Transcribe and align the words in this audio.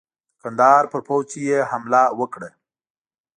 د 0.03 0.03
کندهار 0.41 0.83
پر 0.91 1.01
پوځ 1.07 1.29
یې 1.45 1.59
حمله 1.71 2.03
وکړه. 2.19 2.49